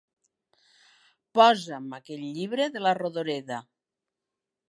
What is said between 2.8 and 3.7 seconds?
la Rodoreda.